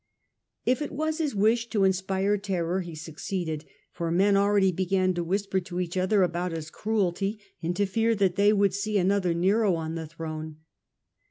[0.65, 5.23] If it was his wish to inspire terror he succeeded, for men already began to
[5.23, 9.35] whisper to each other about his cruelty, and to fear that they would see another
[9.35, 10.55] Nero on andhisreia thronc.